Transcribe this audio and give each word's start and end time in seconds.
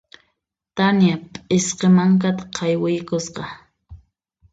Tania 0.77 1.15
p'isqi 1.31 1.87
mankata 1.97 2.43
qaywiykusqa. 2.55 3.43